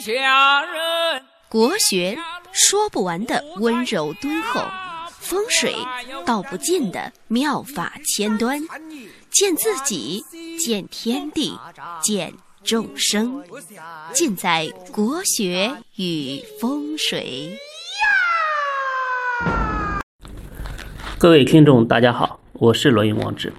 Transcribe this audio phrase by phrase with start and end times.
[0.00, 1.22] 下人。
[1.48, 2.16] 国学
[2.52, 4.62] 说不完的温柔敦厚，
[5.18, 5.74] 风水
[6.24, 8.60] 道不尽的妙法千端，
[9.30, 10.22] 见自己，
[10.58, 11.58] 见天地，
[12.00, 12.32] 见
[12.62, 13.42] 众生，
[14.12, 17.58] 尽在国学与风水。
[21.18, 23.52] 各位听众，大家好，我是罗云王志。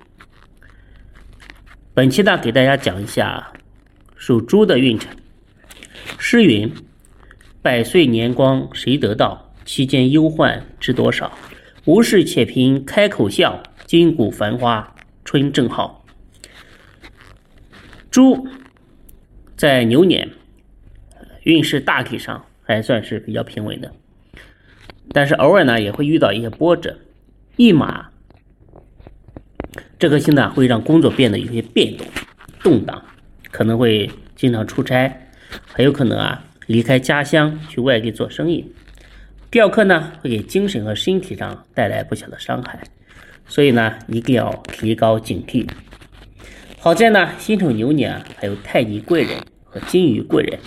[1.94, 3.52] 本期呢，给大家讲一下
[4.16, 5.14] 属猪的运程。
[6.22, 6.70] 诗云
[7.64, 9.54] ：“百岁年光谁得到？
[9.64, 11.32] 其间忧患知多少？
[11.86, 16.06] 无事且凭开口笑，今古繁花春正好。”
[18.12, 18.46] 猪
[19.56, 20.30] 在牛年
[21.44, 23.94] 运势大体上还算是比较平稳的，
[25.14, 27.00] 但是偶尔呢也会遇到一些波折。
[27.56, 28.10] 一马，
[29.98, 32.06] 这颗星呢会让工作变得有些变动、
[32.62, 33.06] 动荡，
[33.52, 35.29] 可能会经常出差，
[35.72, 38.72] 很有可能啊离开家乡去外地做生意。
[39.52, 42.80] 吊客呢会给精神和身体上带来不小的伤害，
[43.48, 45.68] 所以呢一定要提高警惕。
[46.80, 50.60] 好在呢辛丑牛年还有太极贵人和金鱼贵人，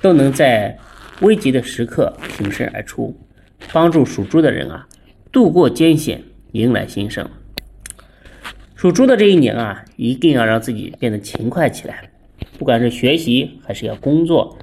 [0.00, 0.78] 都能在
[1.20, 3.18] 危急的时刻挺身而出，
[3.72, 4.86] 帮助属猪的人啊。
[5.32, 7.28] 度过艰险，迎来新生。
[8.76, 12.10] 属猪的这一年啊，一定要让自己变得勤快起来，
[12.58, 14.58] 不管是学习还是要工作，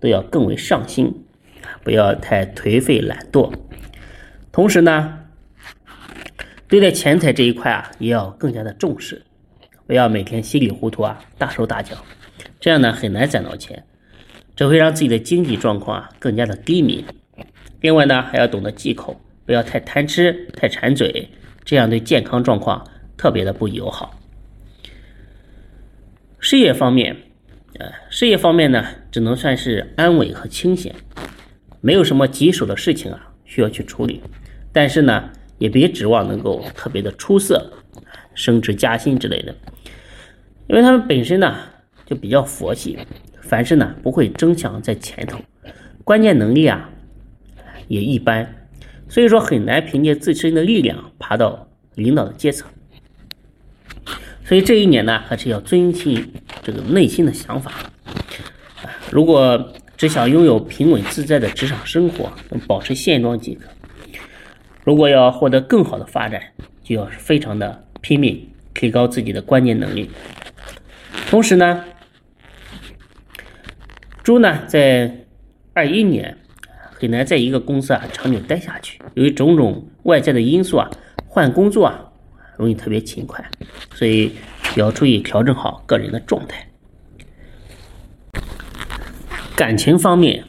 [0.00, 1.12] 都要更为上心，
[1.82, 3.52] 不要太颓废懒惰。
[4.50, 5.18] 同时呢，
[6.68, 9.22] 对待钱财这一块啊，也要更加的重视，
[9.86, 11.96] 不要每天稀里糊涂啊，大手大脚，
[12.60, 13.84] 这样呢很难攒到钱，
[14.54, 17.04] 这会让自己的经济状况啊更加的低迷。
[17.80, 19.20] 另外呢，还要懂得忌口。
[19.44, 21.28] 不要太贪吃、太馋嘴，
[21.64, 22.86] 这样对健康状况
[23.16, 24.16] 特别的不友好。
[26.44, 27.16] 事业方面，
[27.78, 30.92] 呃，事业方面呢，只能算是安稳和清闲，
[31.80, 34.20] 没有什么棘手的事情啊需要去处理。
[34.72, 37.72] 但是呢，也别指望能够特别的出色，
[38.34, 39.54] 升职加薪之类的，
[40.66, 41.56] 因为他们本身呢
[42.04, 42.98] 就比较佛系，
[43.40, 45.38] 凡事呢不会争抢在前头，
[46.02, 46.90] 关键能力啊
[47.86, 48.52] 也一般。
[49.08, 52.68] 所以说很难凭借自身的力量爬到领导的阶层，
[54.44, 56.32] 所以这一年呢，还是要遵循
[56.62, 57.72] 这个内心的想法。
[59.10, 62.32] 如果只想拥有平稳自在的职场生活，
[62.66, 63.66] 保持现状即可；
[64.84, 66.42] 如果要获得更好的发展，
[66.82, 70.10] 就要非常的拼命，提高自己的关键能力。
[71.28, 71.84] 同时呢，
[74.22, 75.24] 猪呢在
[75.72, 76.38] 二一年。
[76.94, 80.88] 很难在一个公司啊长久待下去，由于种种外在的因素啊，
[81.26, 82.11] 换工作啊
[82.56, 83.44] 容易特别勤快，
[83.94, 84.32] 所以
[84.76, 86.68] 要注意调整好个人的状态。
[89.56, 90.44] 感情方面，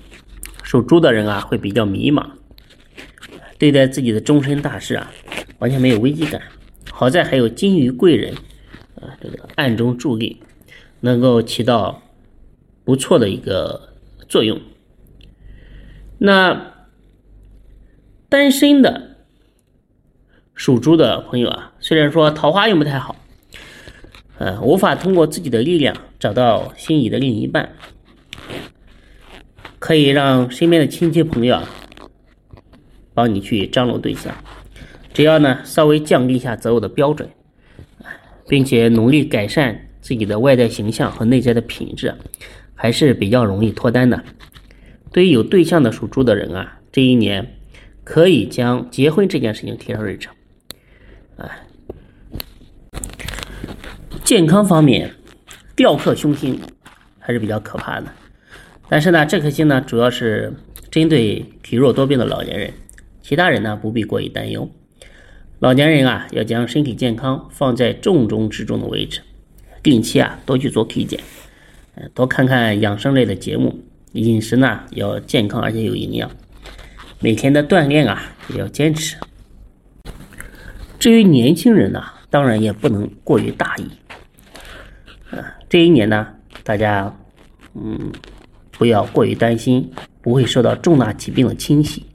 [0.63, 2.25] 属猪的人啊会比较迷茫，
[3.57, 5.11] 对待自己的终身大事啊
[5.59, 6.41] 完全没有危机感。
[6.91, 8.33] 好在还有金鱼贵人
[8.95, 10.41] 啊这个暗中助力，
[11.01, 12.01] 能够起到
[12.83, 13.93] 不错的一个
[14.27, 14.59] 作用。
[16.17, 16.73] 那
[18.29, 19.12] 单身的
[20.63, 23.17] 属猪的朋友啊，虽然说桃花运不太好，
[24.37, 27.69] 呃，无法通过自己的力量找到心仪的另一半，
[29.77, 31.69] 可以让身边的亲戚朋友啊
[33.13, 34.33] 帮你去张罗对象，
[35.13, 37.27] 只要呢稍微降低一下择偶的标准，
[38.47, 42.15] 并且努力改善自己的外在形象和内在的品质，
[42.73, 44.23] 还是比较容易脱单的。
[45.11, 47.45] 对于有对象的属猪的人啊，这一年
[48.05, 50.33] 可以将结婚这件事情提上日程。
[51.37, 51.49] 哎，
[54.23, 55.13] 健康方面，
[55.75, 56.59] 吊克凶星
[57.19, 58.07] 还是比较可怕的。
[58.87, 60.53] 但是呢，这颗星呢，主要是
[60.91, 62.73] 针对体弱多病的老年人，
[63.21, 64.69] 其他人呢不必过于担忧。
[65.59, 69.21] 老年人啊，要将身体健康放在重中之重的位置，
[69.81, 71.19] 定期啊多去做体检，
[72.13, 73.79] 多看看养生类的节目。
[74.11, 76.29] 饮食呢要健康而且有营养，
[77.19, 79.17] 每天的锻炼啊也要坚持。
[81.03, 83.89] 至于年轻人呢，当然也不能过于大意。
[85.35, 86.25] 啊，这一年呢，
[86.63, 87.13] 大家
[87.75, 88.09] 嗯
[88.71, 89.91] 不要过于担心，
[90.21, 92.05] 不会受到重大疾病的侵袭。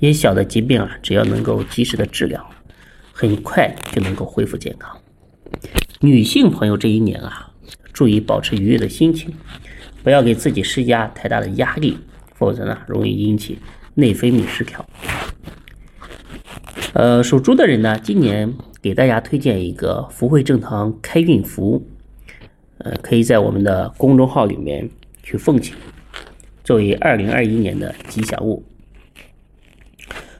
[0.00, 2.42] 一些小的疾病啊，只要能够及时的治疗，
[3.12, 4.96] 很快就能够恢复健康。
[6.00, 7.52] 女性朋友这一年啊，
[7.92, 9.30] 注意保持愉悦的心情。
[10.02, 11.98] 不要给自己施加太大的压力，
[12.34, 13.58] 否则呢，容易引起
[13.92, 14.88] 内分泌失调。
[16.96, 21.86] 呃，属猪的人呢，今年给大家推荐一个福慧正堂开运符，
[22.78, 24.88] 呃，可以在我们的公众号里面
[25.22, 25.76] 去奉请。
[26.64, 28.64] 作为二零二一年的吉祥物，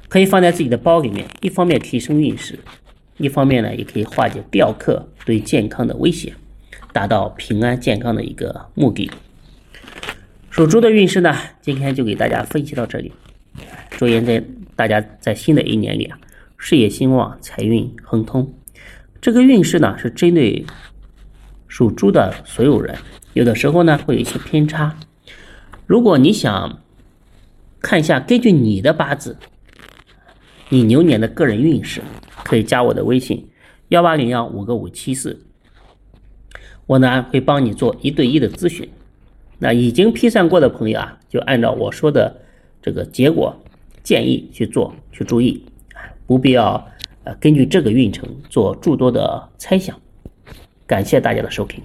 [0.08, 1.26] 可以放在自己的包里面。
[1.42, 2.58] 一方面提升运势，
[3.18, 6.32] 一方面呢也可以化解吊客对健康的威胁，
[6.90, 9.10] 达到平安健康的一个目的。
[10.48, 13.12] 属猪的运势呢，今天就给大家分析到这里。
[13.90, 14.42] 祝愿在
[14.74, 16.18] 大家在新的一年里啊，
[16.56, 18.54] 事业兴旺，财运亨通。
[19.20, 20.64] 这个运势呢是针对
[21.68, 22.96] 属猪的所有人，
[23.34, 24.96] 有的时候呢会有一些偏差。
[25.86, 26.80] 如果你想
[27.80, 29.36] 看一下根据你的八字，
[30.68, 32.02] 你牛年的个人运势，
[32.44, 33.48] 可以加我的微信
[33.88, 35.38] 幺八零幺五个五七四，
[36.86, 38.88] 我呢会帮你做一对一的咨询。
[39.58, 42.42] 那已经批算过的朋友啊，就按照我说的
[42.82, 43.56] 这个结果
[44.02, 45.64] 建议去做，去注意，
[46.26, 46.84] 不必要
[47.24, 49.98] 呃根据这个运程做诸多的猜想。
[50.86, 51.82] 感谢大家的收听。